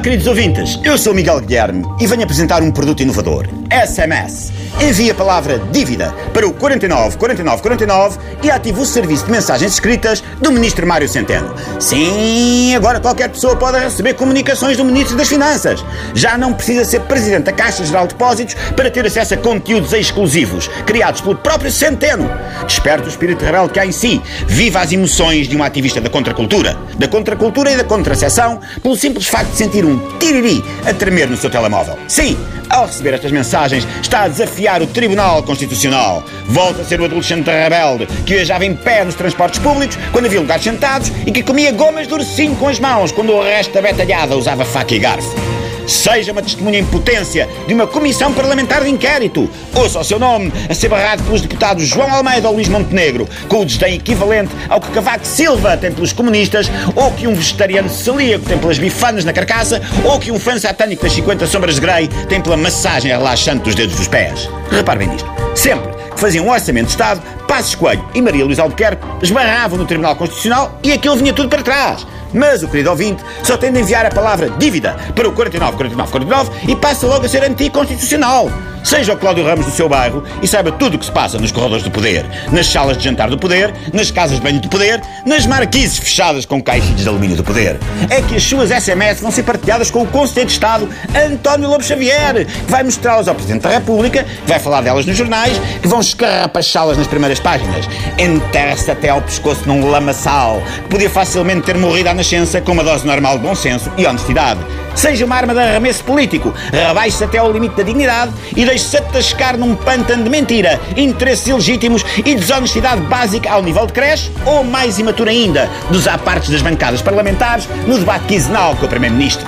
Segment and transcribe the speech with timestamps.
[0.00, 4.52] queridos ouvintes, eu sou Miguel Guilherme e venho apresentar um produto inovador, SMS.
[4.80, 9.72] Envie a palavra dívida para o 49 49 49 e ative o serviço de mensagens
[9.72, 11.54] escritas do Ministro Mário Centeno.
[11.78, 15.84] Sim, agora qualquer pessoa pode receber comunicações do Ministro das Finanças.
[16.14, 19.92] Já não precisa ser Presidente da Caixa Geral de Depósitos para ter acesso a conteúdos
[19.92, 22.30] exclusivos, criados pelo próprio Centeno.
[22.66, 24.20] Desperte o espírito rebelde que há em si.
[24.46, 29.26] Viva as emoções de um ativista da contracultura, da contracultura e da contracepção, pelo simples
[29.28, 31.98] facto de sentir um tiriri a tremer no seu telemóvel.
[32.08, 32.36] Sim,
[32.72, 36.24] ao receber estas mensagens, está a desafiar o Tribunal Constitucional.
[36.46, 40.40] Volta a ser o adolescente rebelde que viajava em pé nos transportes públicos quando havia
[40.40, 43.82] lugares sentados e que comia gomas de ursinho com as mãos quando o resto da
[43.82, 45.61] betalhada usava faca e garfo.
[45.86, 49.48] Seja uma testemunha em potência de uma comissão parlamentar de inquérito.
[49.74, 53.60] Ouça o seu nome a ser barrado pelos deputados João Almeida ou Luís Montenegro, com
[53.60, 58.44] o desdém equivalente ao que Cavaco Silva tem pelos comunistas, ou que um vegetariano celíaco
[58.44, 62.08] tem pelas bifanas na carcaça, ou que um fã satânico das 50 sombras de Grey
[62.28, 64.48] tem pela massagem relaxante dos dedos dos pés.
[64.70, 65.28] Repare bem nisto.
[65.54, 67.22] Sempre que faziam um orçamento de Estado,
[67.52, 71.62] Passos Coelho e Maria Luísa Albuquerque esbarravam no Tribunal Constitucional e aquilo vinha tudo para
[71.62, 72.06] trás.
[72.32, 76.10] Mas o querido ouvinte só tem de enviar a palavra dívida para o 49 49
[76.10, 78.50] 49 e passa logo a ser anticonstitucional.
[78.84, 81.52] Seja o Cláudio Ramos do seu bairro e saiba tudo o que se passa nos
[81.52, 85.00] corredores do poder, nas salas de jantar do poder, nas casas de banho do poder,
[85.24, 87.78] nas marquises fechadas com caixinhos de alumínio do poder.
[88.10, 91.84] É que as suas SMS vão ser partilhadas com o Conselheiro de Estado António Lobo
[91.84, 95.86] Xavier, que vai mostrá-las ao Presidente da República, que vai falar delas nos jornais, que
[95.86, 97.88] vão escarrapachá-las nas primeiras páginas.
[98.18, 102.84] Enterra-se até ao pescoço num lamaçal, que podia facilmente ter morrido à nascença com uma
[102.84, 104.60] dose normal de bom senso e honestidade.
[104.94, 109.56] Seja uma arma de arremesso político, rebaixe-se até ao limite da dignidade e deixe-se atascar
[109.56, 114.98] num pântano de mentira, interesses ilegítimos e desonestidade básica ao nível de creche, ou mais
[114.98, 119.46] imaturo ainda, dos apartes das bancadas parlamentares no debate quinzenal com o Primeiro-Ministro.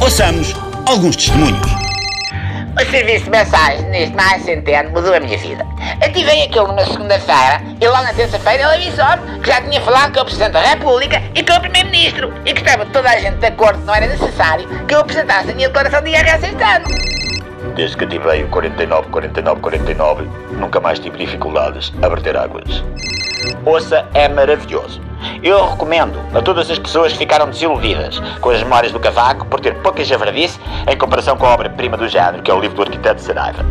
[0.00, 0.54] Ouçamos
[0.86, 1.66] alguns testemunhos.
[2.74, 5.71] O serviço de mensagens neste mais centeno mudou a minha vida.
[6.04, 10.20] Ativei aquilo numa segunda-feira e logo na terça-feira ele avisou-me que já tinha falado com
[10.20, 13.46] o Presidente da República e com o Primeiro-Ministro e que estava toda a gente de
[13.46, 17.31] acordo não era necessário que eu apresentasse a minha declaração de IRS este.
[17.74, 22.84] Desde que ativei o 49 49 49, nunca mais tive dificuldades a verter águas.
[23.64, 25.00] Ouça, é maravilhoso.
[25.42, 29.60] Eu recomendo a todas as pessoas que ficaram desiludidas com as memórias do Cavaco por
[29.60, 32.82] ter pouca javardice em comparação com a obra-prima do género, que é o livro do
[32.82, 33.64] arquiteto Saraiva.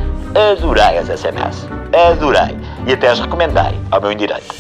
[0.52, 1.68] Adorei as SMS.
[2.12, 2.58] Adorei.
[2.88, 4.56] E até as recomendei ao meu indireito.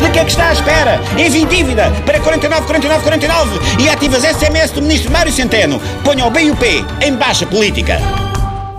[0.00, 1.00] De que é que está à espera?
[1.18, 5.80] Envie dívida para 49 49 49 e ative as SMS do Ministro Mário Centeno.
[6.04, 7.98] Ponha o B e o P em baixa política.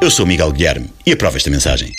[0.02, 1.92] Eu sou Miguel Guilherme e aprovo esta mensagem.